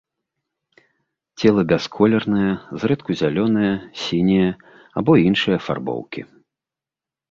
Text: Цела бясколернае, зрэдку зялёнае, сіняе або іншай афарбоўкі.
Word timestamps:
Цела 1.41 1.61
бясколернае, 1.73 2.49
зрэдку 2.85 3.11
зялёнае, 3.23 3.71
сіняе 4.07 4.51
або 4.97 5.11
іншай 5.29 5.53
афарбоўкі. 5.63 6.21